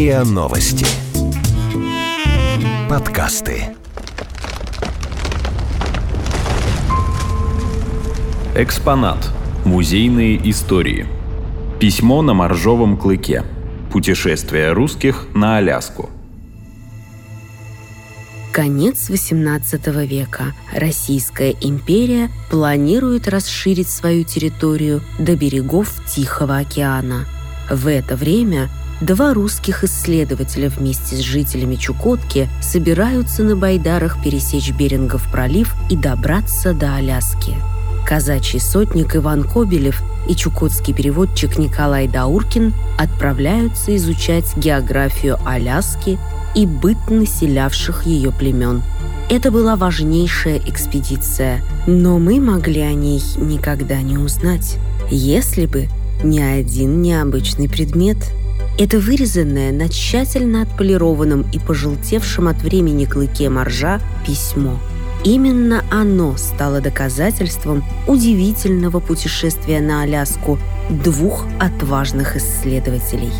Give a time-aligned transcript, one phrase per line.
[0.00, 0.86] РИА Новости.
[2.88, 3.76] Подкасты.
[8.54, 9.28] Экспонат.
[9.66, 11.06] Музейные истории.
[11.78, 13.44] Письмо на моржовом клыке.
[13.92, 16.08] Путешествие русских на Аляску.
[18.54, 20.54] Конец XVIII века.
[20.74, 27.26] Российская империя планирует расширить свою территорию до берегов Тихого океана.
[27.68, 35.30] В это время два русских исследователя вместе с жителями Чукотки собираются на байдарах пересечь Берингов
[35.30, 37.54] пролив и добраться до Аляски.
[38.06, 46.18] Казачий сотник Иван Кобелев и чукотский переводчик Николай Дауркин отправляются изучать географию Аляски
[46.54, 48.82] и быт населявших ее племен.
[49.30, 54.76] Это была важнейшая экспедиция, но мы могли о ней никогда не узнать,
[55.08, 55.88] если бы
[56.24, 58.16] не один необычный предмет.
[58.78, 64.80] Это вырезанное на тщательно отполированном и пожелтевшем от времени клыке моржа письмо–
[65.24, 73.32] Именно оно стало доказательством удивительного путешествия на Аляску двух отважных исследователей.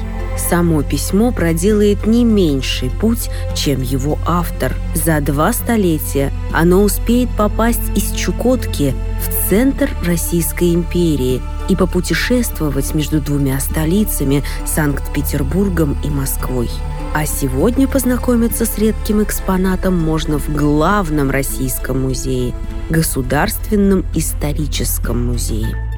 [0.48, 4.74] Само письмо проделает не меньший путь, чем его автор.
[4.94, 13.20] За два столетия оно успеет попасть из Чукотки в центр Российской империи и попутешествовать между
[13.20, 16.70] двумя столицами– Санкт-Петербургом и Москвой.
[17.14, 22.54] А сегодня познакомиться с редким экспонатом можно в главном российском музее–
[22.91, 25.89] Государственном историческом музее.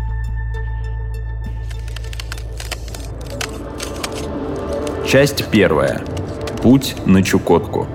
[5.13, 6.01] Часть первая.
[6.63, 7.87] Путь на Чукотку.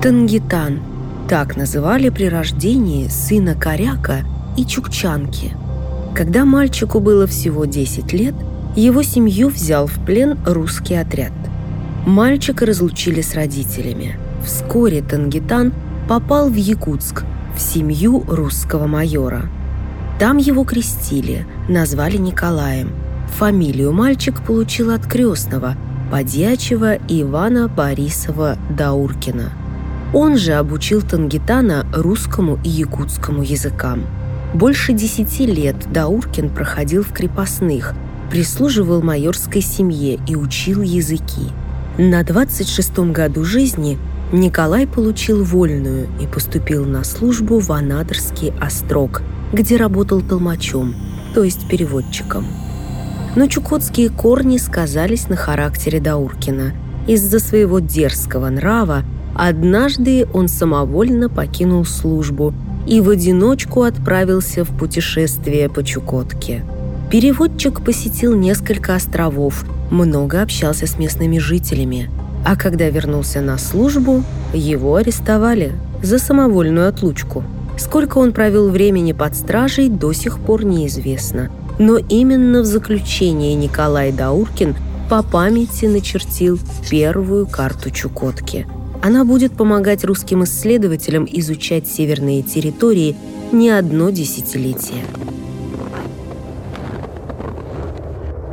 [0.00, 0.82] Тангитан–
[1.28, 4.18] так называли при рождении сына Коряка
[4.56, 5.56] и Чукчанки–
[6.14, 8.36] когда мальчику было всего 10 лет,
[8.76, 11.32] его семью взял в плен русский отряд.
[12.06, 14.16] Мальчика разлучили с родителями.
[14.44, 15.72] Вскоре Тангитан
[16.08, 17.24] попал в Якутск,
[17.56, 19.50] в семью русского майора.
[20.22, 22.92] Там его крестили, назвали Николаем.
[23.38, 25.76] Фамилию мальчик получил от крестного,
[26.12, 29.50] подьячего Ивана Борисова Дауркина.
[30.14, 34.06] Он же обучил Тангитана русскому и якутскому языкам–
[34.54, 37.94] больше десяти лет Дауркин проходил в крепостных,
[38.30, 41.48] прислуживал майорской семье и учил языки.
[41.96, 43.98] На 26-м году жизни
[44.30, 50.94] Николай получил вольную и поступил на службу в Анадырский острог, где работал толмачом,
[51.34, 52.46] то есть переводчиком.
[53.36, 56.72] Но чукотские корни сказались на характере Дауркина.
[57.06, 59.04] Из-за своего дерзкого нрава
[59.34, 62.54] однажды он самовольно покинул службу–
[62.86, 66.64] и в одиночку отправился в путешествие по Чукотке.
[67.10, 72.10] Переводчик посетил несколько островов, много общался с местными жителями,
[72.44, 77.44] а когда вернулся на службу, его арестовали за самовольную отлучку.
[77.76, 81.50] Сколько он провел времени под стражей, до сих пор неизвестно.
[81.78, 84.76] Но именно в заключении Николай Дауркин
[85.08, 88.66] по памяти начертил первую карту Чукотки–
[89.02, 93.16] она будет помогать русским исследователям изучать северные территории
[93.50, 95.02] не одно десятилетие.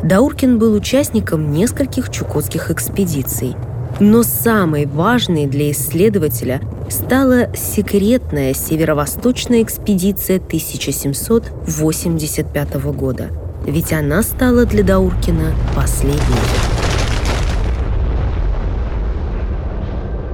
[0.04, 3.56] Дауркин был участником нескольких чукотских экспедиций,
[4.00, 13.30] но самой важной для исследователя стала секретная северо-восточная экспедиция 1785 года,
[13.66, 16.20] ведь она стала для Дауркина последней.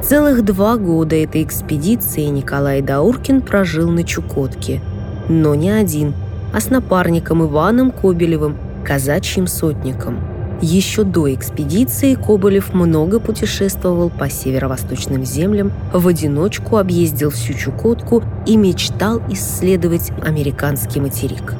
[0.03, 4.81] Целых два года этой экспедиции Николай Дауркин прожил на Чукотке.
[5.29, 6.13] Но не один,
[6.53, 10.34] а с напарником Иваном Кобелевым, казачьим сотником.
[10.67, 18.57] Еще до экспедиции Коболев много путешествовал по северо-восточным землям, в одиночку объездил всю Чукотку и
[18.57, 21.53] мечтал исследовать американский материк.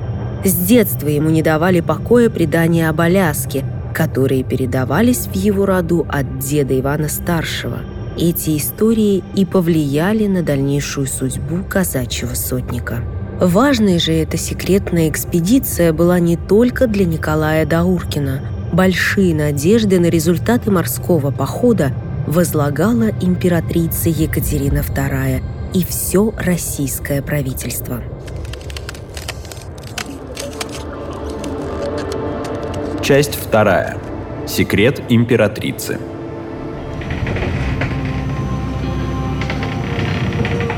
[0.44, 3.64] С детства ему не давали покоя предания об Аляске,
[3.94, 7.78] которые передавались в его роду от деда Ивана Старшего–
[8.18, 13.04] эти истории и повлияли на дальнейшую судьбу казачьего сотника.
[13.40, 18.55] Важной же эта секретная экспедиция была не только для Николая Дауркина.
[18.76, 21.94] Большие надежды на результаты морского похода
[22.28, 25.42] возлагала императрица Екатерина II
[25.74, 28.04] и все российское правительство.
[33.02, 33.98] Часть вторая.
[34.46, 35.98] Секрет императрицы.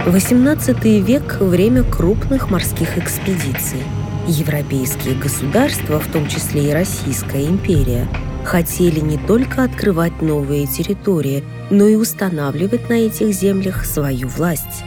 [0.05, 3.81] XVIII век– время крупных морских экспедиций.
[4.27, 8.05] Европейские государства, в том числе и Российская империя,
[8.43, 14.83] хотели не только открывать новые территории, но и устанавливать на этих землях свою власть.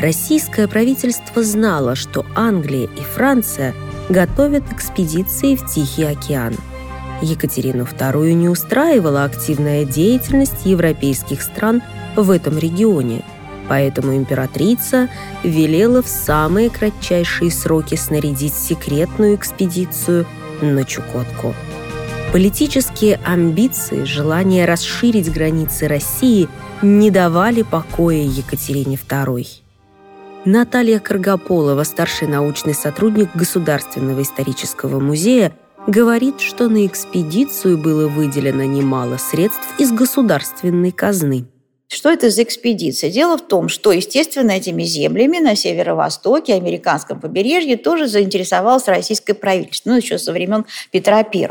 [0.00, 3.74] Российское правительство знало, что Англия и Франция
[4.08, 6.54] готовят экспедиции в Тихий океан.
[7.20, 11.82] Екатерину II не устраивала активная деятельность европейских стран
[12.16, 13.24] в этом регионе,
[13.70, 15.08] поэтому императрица
[15.44, 20.26] велела в самые кратчайшие сроки снарядить секретную экспедицию
[20.60, 21.54] на Чукотку.
[22.32, 26.48] Политические амбиции, желание расширить границы России
[26.82, 29.46] не давали покоя Екатерине II.
[30.44, 35.52] Наталья Каргополова, старший научный сотрудник Государственного исторического музея,
[35.86, 41.46] говорит, что на экспедицию было выделено немало средств из государственной казны.
[41.92, 43.10] Что это за экспедиция?
[43.10, 49.90] Дело в том, что, естественно, этими землями на северо-востоке, американском побережье тоже заинтересовалось российское правительство,
[49.90, 51.48] ну, еще со времен Петра I.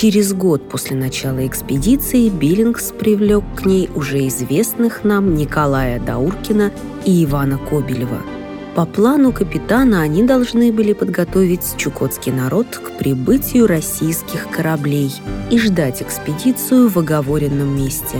[0.00, 6.70] Через год после начала экспедиции Биллингс привлек к ней уже известных нам Николая Дауркина
[7.04, 8.22] и Ивана Кобелева.
[8.76, 15.12] По плану капитана они должны были подготовить чукотский народ к прибытию российских кораблей
[15.50, 18.18] и ждать экспедицию в оговоренном месте.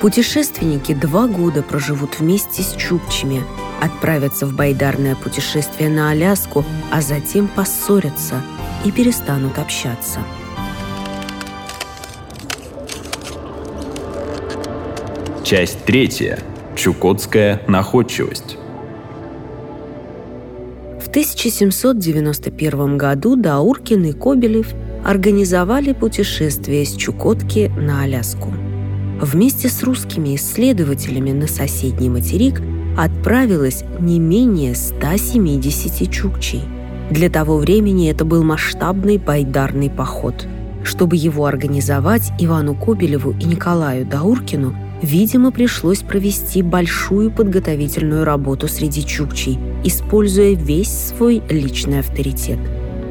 [0.00, 3.42] Путешественники два года проживут вместе с чукчами,
[3.82, 8.42] отправятся в байдарное путешествие на Аляску, а затем поссорятся
[8.86, 10.20] и перестанут общаться–
[15.48, 16.40] Часть третья.
[16.76, 18.58] Чукотская находчивость.
[21.00, 24.74] В 1791 году Дауркин и Кобелев
[25.06, 28.52] организовали путешествие с Чукотки на Аляску.
[29.22, 32.60] Вместе с русскими исследователями на соседний материк
[32.98, 36.60] отправилось не менее 170 чукчей.
[37.10, 40.46] Для того времени это был масштабный байдарный поход.
[40.84, 49.04] Чтобы его организовать, Ивану Кобелеву и Николаю Дауркину– Видимо, пришлось провести большую подготовительную работу среди
[49.04, 52.58] чукчей, используя весь свой личный авторитет.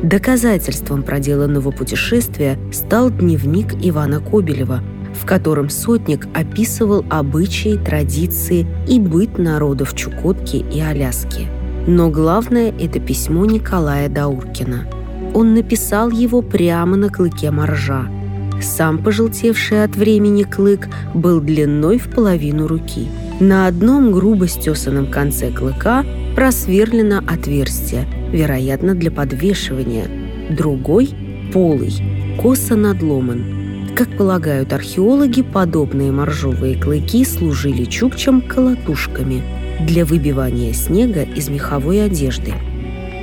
[0.04, 9.38] Доказательством проделанного путешествия стал дневник Ивана Кобелева, в котором сотник описывал обычаи, традиции и быт
[9.40, 11.48] народов Чукотки и Аляски.
[11.88, 14.88] Но главное– это письмо Николая Дауркина.
[15.34, 18.10] Он написал его прямо на клыке моржа–
[18.62, 23.08] сам пожелтевший от времени клык был длиной в половину руки.
[23.40, 26.04] На одном грубо стесанном конце клыка
[26.36, 30.08] просверлено отверстие, вероятно, для подвешивания.
[30.50, 31.10] Другой,
[31.54, 31.94] полый,
[32.42, 33.94] косо надломан.
[33.96, 39.44] Как полагают археологи, подобные моржовые клыки служили чукчам колотушками
[39.82, 42.54] для выбивания снега из меховой одежды.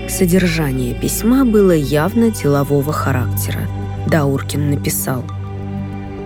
[0.08, 3.68] Содержание письма было явно делового характера–
[4.06, 5.24] Дауркин написал.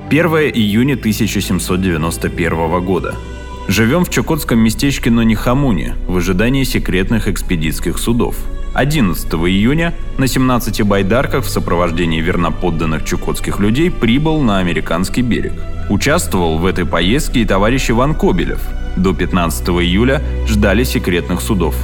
[0.09, 3.15] 1 июня 1791 года.
[3.69, 8.37] Живем в чукотском местечке Нонихамуне в ожидании секретных экспедитских судов.
[8.75, 15.53] 11 июня на 17 байдарках в сопровождении верноподданных чукотских людей прибыл на американский берег.
[15.91, 18.61] Участвовал в этой поездке и товарищ Иван Кобелев.
[18.97, 21.77] До 15 июля ждали секретных судов.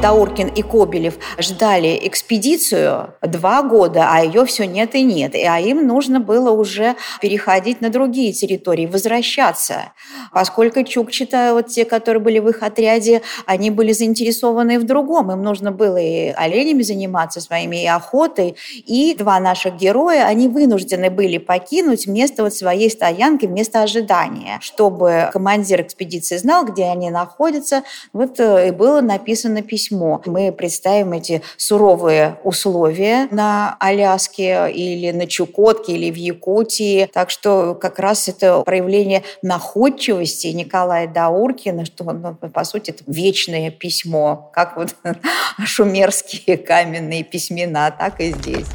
[0.00, 5.34] Дауркин и Кобелев ждали экспедицию два года, а ее все нет и нет.
[5.34, 9.92] И, а им нужно было уже переходить на другие территории, возвращаться.
[10.32, 15.32] Поскольку Чукчита, вот те, которые были в их отряде, они были заинтересованы в другом.
[15.32, 18.54] Им нужно было и оленями заниматься своими, и охотой.
[18.86, 25.30] И два наших героя, они вынуждены были покинуть место вот своей стоянки, место ожидания, чтобы
[25.32, 27.82] командир экспедиции знал, где они находятся.
[28.12, 29.87] Вот э, и было написано письмо.
[29.90, 37.08] Мы представим эти суровые условия на Аляске или на Чукотке или в Якутии.
[37.12, 43.70] Так что как раз это проявление находчивости Николая Дауркина, что, ну, по сути, это вечное
[43.70, 44.94] письмо, как вот
[45.64, 48.66] шумерские каменные письмена, так и здесь.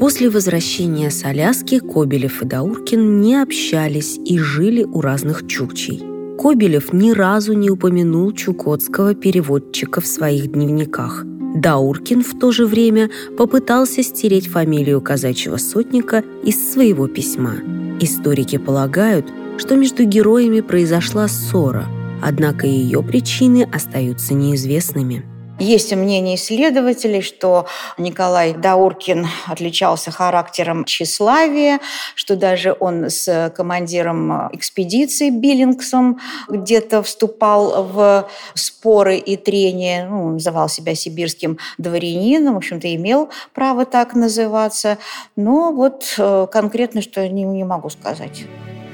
[0.00, 6.02] После возвращения с Аляски Кобелев и Дауркин не общались и жили у разных чукчей.
[6.38, 11.26] Кобелев ни разу не упомянул чукотского переводчика в своих дневниках.
[11.54, 17.56] Дауркин в то же время попытался стереть фамилию казачьего сотника из своего письма.
[18.00, 19.26] Историки полагают,
[19.58, 21.86] что между героями произошла ссора,
[22.22, 25.29] однако ее причины остаются неизвестными.
[25.60, 27.66] Есть мнение исследователей, что
[27.98, 31.80] Николай Дауркин отличался характером тщеславия,
[32.14, 40.70] что даже он с командиром экспедиции Биллингсом где-то вступал в споры и трения, ну, называл
[40.70, 44.96] себя сибирским дворянином, в общем-то, имел право так называться.
[45.36, 48.46] Но вот э, конкретно что не, не могу сказать.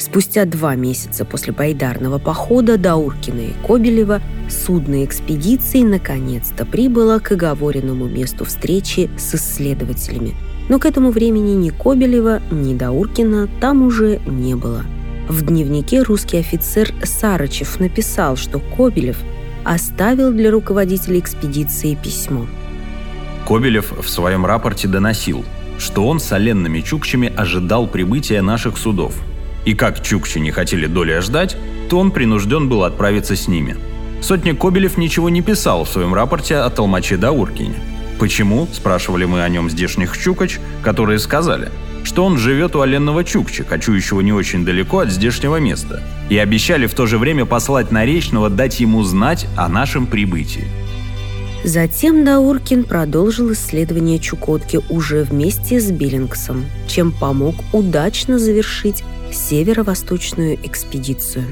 [0.07, 8.07] Спустя два месяца после байдарного похода Дауркина и Кобелева судно экспедиции наконец-то прибыло к оговоренному
[8.07, 10.37] месту встречи с исследователями.
[10.69, 14.85] Но к этому времени ни Кобелева, ни Дауркина там уже не было.
[15.29, 19.19] В дневнике русский офицер Сарычев написал, что Кобелев
[19.65, 22.47] оставил для руководителя экспедиции письмо.
[23.45, 25.45] Кобелев в своем рапорте доносил,
[25.79, 29.21] что он с оленными чукчами ожидал прибытия наших судов–
[29.67, 31.57] и как чукчи не хотели доли ждать,
[31.91, 33.77] то он принужден был отправиться с ними.
[34.23, 37.75] Сотник Кобелев ничего не писал в своем рапорте о Толмаче Дауркине.
[38.19, 41.69] Почему, спрашивали мы о нем здешних чукач, которые сказали,
[42.03, 46.87] что он живет у оленного чукча, кочующего не очень далеко от здешнего места, и обещали
[46.87, 50.65] в то же время послать Наречного дать ему знать о нашем прибытии.
[51.67, 61.45] Затем Дауркин продолжил исследование Чукотки уже вместе с Биллингсом, чем помог удачно завершить северо-восточную экспедицию.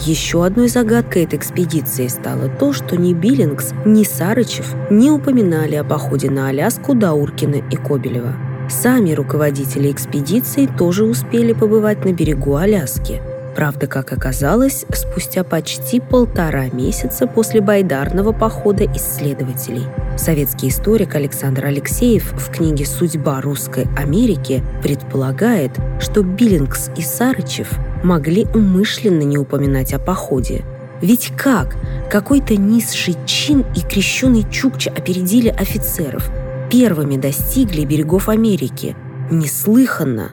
[0.00, 5.84] Еще одной загадкой этой экспедиции стало то, что ни Биллингс, ни Сарычев не упоминали о
[5.84, 8.47] походе на Аляску Дауркина и Кобелева.
[8.68, 13.20] Сами руководители экспедиции тоже успели побывать на берегу Аляски–
[13.58, 19.82] Правда, как оказалось, спустя почти полтора месяца после байдарного похода исследователей.
[20.16, 27.68] Советский историк Александр Алексеев в книге «Судьба русской Америки» предполагает, что Биллингс и Сарычев
[28.04, 30.64] могли умышленно не упоминать о походе.
[31.02, 31.74] Ведь как?
[32.12, 36.30] Какой-то низший чин и крещеный Чукча опередили офицеров.
[36.70, 38.94] Первыми достигли берегов Америки.
[39.30, 40.32] Неслыханно.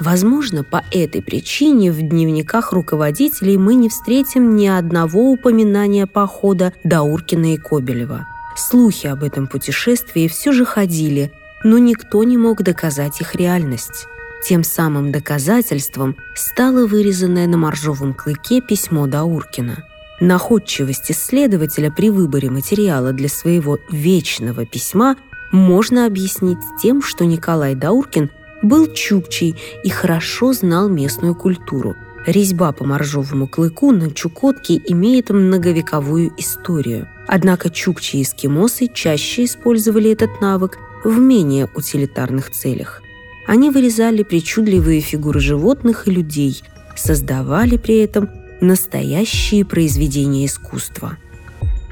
[0.00, 7.52] Возможно, по этой причине в дневниках руководителей мы не встретим ни одного упоминания похода Дауркина
[7.52, 8.26] и Кобелева.
[8.56, 11.30] Слухи об этом путешествии все же ходили,
[11.64, 14.06] но никто не мог доказать их реальность.
[14.42, 19.84] Тем самым доказательством стало вырезанное на моржовом клыке письмо Дауркина.
[20.20, 25.16] Находчивость исследователя при выборе материала для своего вечного письма
[25.50, 28.30] можно объяснить тем, что Николай Дауркин
[28.62, 31.96] был чукчей и хорошо знал местную культуру.
[32.26, 37.08] Резьба по моржовому клыку на Чукотке имеет многовековую историю.
[37.26, 43.02] Однако чукчи и эскимосы чаще использовали этот навык в менее утилитарных целях.
[43.46, 46.62] Они вырезали причудливые фигуры животных и людей,
[46.94, 48.28] создавали при этом
[48.60, 51.16] настоящие произведения искусства.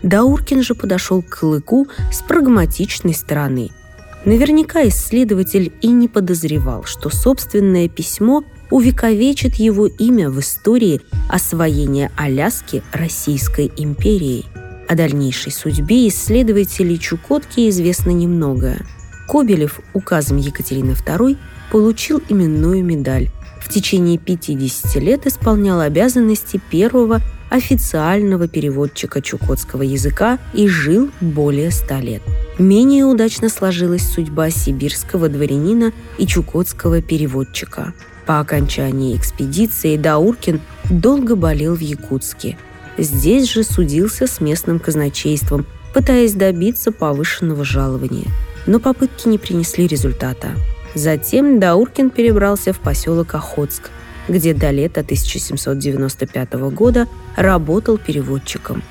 [0.03, 3.71] Дауркин же подошел к клыку с прагматичной стороны–
[4.25, 12.83] Наверняка исследователь и не подозревал, что собственное письмо увековечит его имя в истории освоения Аляски
[12.93, 14.45] Российской империей.
[14.89, 18.85] О дальнейшей судьбе исследователей Чукотки известно немногое.
[19.29, 21.39] Кобелев указом Екатерины II
[21.71, 23.31] получил именную медаль.
[23.61, 32.01] В течение 50 лет исполнял обязанности первого официального переводчика чукотского языка и жил более ста
[32.01, 32.23] лет.
[32.59, 37.95] Менее удачно сложилась судьба сибирского дворянина и чукотского переводчика.
[38.27, 40.61] По окончании экспедиции Дауркин
[40.91, 42.59] долго болел в Якутске.
[42.99, 48.27] Здесь же судился с местным казначейством, пытаясь добиться повышенного жалования.
[48.67, 50.51] Но попытки не принесли результата.
[50.99, 53.91] Затем Дауркин перебрался в поселок Охотск,
[54.27, 58.83] где до лета 1795 года работал переводчиком.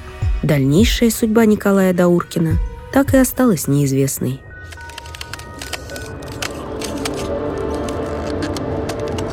[0.41, 2.59] Дальнейшая судьба Николая Дауркина
[2.93, 4.39] так и осталась неизвестной.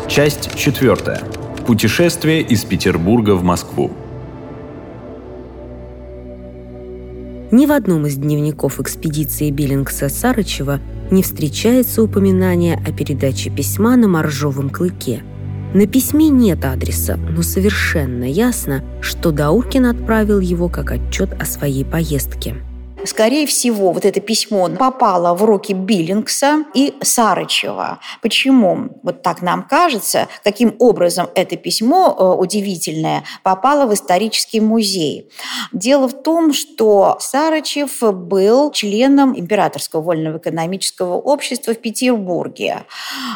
[0.09, 1.23] Часть четвертая.
[1.69, 3.93] Путешествие из Петербурга в Москву.
[7.53, 10.81] Ни в одном из дневников экспедиции Биллингса Сарычева
[11.11, 15.23] не встречается упоминание о передаче письма на моржовом клыке.
[15.75, 21.85] На письме нет адреса, но совершенно ясно, что Дауркин отправил его как отчет о своей
[21.85, 22.57] поездке
[23.05, 27.99] скорее всего, вот это письмо попало в руки Биллингса и Сарычева.
[28.23, 28.89] Почему?
[29.03, 35.31] Вот так нам кажется, каким образом это письмо э, удивительное попало в исторический музей.
[35.73, 42.85] Дело в том, что Сарычев был членом Императорского вольного экономического общества в Петербурге.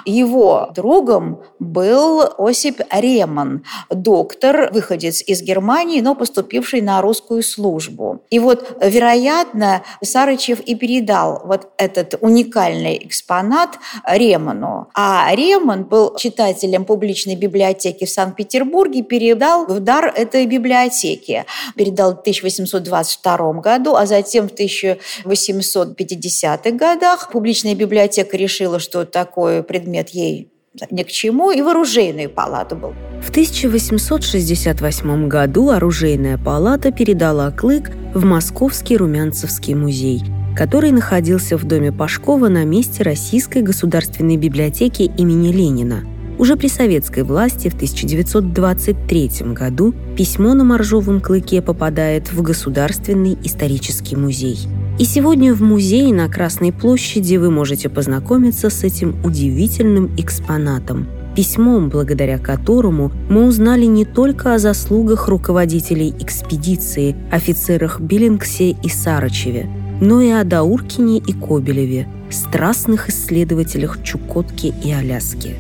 [0.05, 8.23] Его другом был Осип Реман, доктор, выходец из Германии, но поступивший на русскую службу.
[8.31, 14.89] И вот, вероятно, вероятно, Сарычев и передал вот этот уникальный экспонат Реману.
[14.95, 21.47] А Реман был читателем публичной библиотеки в Санкт-Петербурге, передал в дар этой библиотеке.
[21.77, 30.11] Передал в 1822 году, а затем в 1850-х годах публичная библиотека решила, что такой предмет
[30.11, 30.51] ей
[30.91, 32.95] ни к чему, и в оружейную палату был.
[33.23, 40.23] В 1868 году оружейная палата передала клык в Московский Румянцевский музей,
[40.57, 46.05] который находился в доме Пашкова на месте Российской государственной библиотеки имени Ленина.
[46.39, 54.15] Уже при советской власти в 1923 году письмо на моржовом клыке попадает в Государственный исторический
[54.15, 54.59] музей–
[54.99, 61.07] и сегодня в музее на Красной площади вы можете познакомиться с этим удивительным экспонатом–
[61.37, 69.71] письмом, благодаря которому мы узнали не только о заслугах руководителей экспедиции, офицерах Биллингсе и Сарычеве,
[70.01, 75.55] но и о Дауркине и Кобелеве, страстных исследователях Чукотки и Аляски.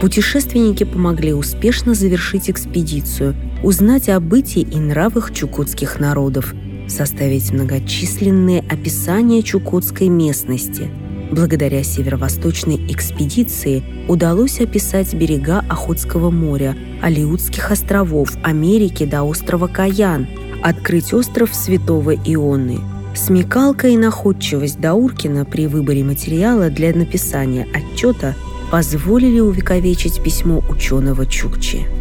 [0.00, 6.54] Путешественники помогли успешно завершить экспедицию, узнать о бытии и нравах чукотских народов–
[6.90, 10.90] составить многочисленные описания чукотской местности.
[11.30, 20.26] Благодаря северо-восточной экспедиции удалось описать берега Охотского моря, Алиутских островов, Америки до острова Каян,
[20.62, 22.80] открыть остров Святого Ионы.
[23.14, 28.34] Смекалка и находчивость Дауркина при выборе материала для написания отчета
[28.70, 31.99] позволили увековечить письмо ученого Чукчи.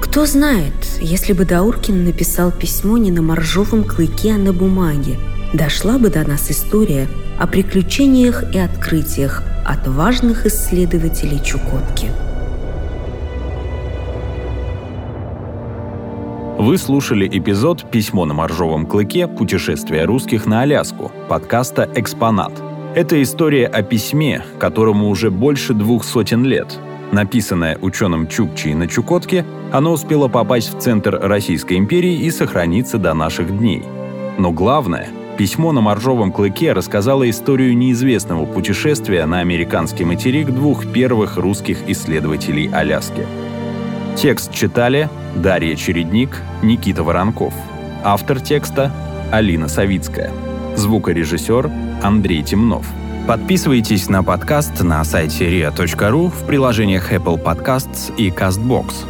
[0.00, 5.18] Кто знает, если бы Дауркин написал письмо не на моржовом клыке, а на бумаге,
[5.52, 7.06] дошла бы до нас история
[7.38, 12.08] о приключениях и открытиях отважных исследователей Чукотки.
[16.58, 19.28] Вы слушали эпизод «Письмо на моржовом клыке.
[19.28, 22.52] Путешествие русских на Аляску» подкаста «Экспонат».
[22.94, 26.78] Это история о письме, которому уже больше двух сотен лет–
[27.12, 33.14] Написанное ученым Чукчей на Чукотке, оно успело попасть в центр Российской империи и сохраниться до
[33.14, 33.82] наших дней.
[34.38, 41.36] Но главное, письмо на моржовом клыке рассказало историю неизвестного путешествия на американский материк двух первых
[41.36, 43.26] русских исследователей Аляски.
[44.16, 47.54] Текст читали Дарья Чередник, Никита Воронков.
[48.02, 48.92] Автор текста–
[49.32, 50.30] Алина Савицкая.
[50.76, 51.70] Звукорежиссер–
[52.02, 52.86] Андрей Темнов–
[53.26, 59.09] Подписывайтесь на подкаст на сайте ria.ru в приложениях Apple Podcasts и CastBox.